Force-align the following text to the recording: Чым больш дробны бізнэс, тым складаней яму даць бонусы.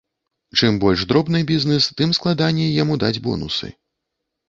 Чым 0.59 0.79
больш 0.83 1.03
дробны 1.11 1.43
бізнэс, 1.53 1.91
тым 2.01 2.17
складаней 2.21 2.75
яму 2.83 3.01
даць 3.07 3.17
бонусы. 3.31 3.75